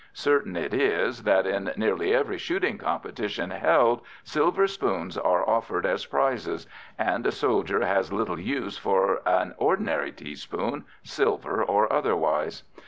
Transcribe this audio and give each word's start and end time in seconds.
Certain 0.13 0.55
it 0.55 0.73
is 0.73 1.21
that 1.25 1.45
in 1.45 1.71
nearly 1.77 2.11
every 2.11 2.39
shooting 2.39 2.79
competition 2.79 3.51
held, 3.51 4.01
silver 4.23 4.65
spoons 4.65 5.15
are 5.15 5.47
offered 5.47 5.85
as 5.85 6.07
prizes 6.07 6.65
and 6.97 7.27
a 7.27 7.31
soldier 7.31 7.85
has 7.85 8.11
little 8.11 8.39
use 8.39 8.79
for 8.79 9.21
an 9.27 9.53
ordinary 9.59 10.11
teaspoon, 10.11 10.85
silver 11.03 11.63
or 11.63 11.93
otherwise. 11.93 12.63